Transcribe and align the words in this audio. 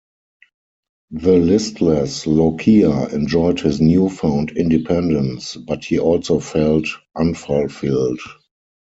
The 1.11 1.33
listless 1.37 2.25
Iaukea 2.25 3.13
enjoyed 3.13 3.59
his 3.59 3.79
new-found 3.79 4.49
independence, 4.57 5.55
but 5.55 5.85
he 5.85 5.99
also 5.99 6.39
felt 6.39 6.87
unfulfilled. 7.15 8.19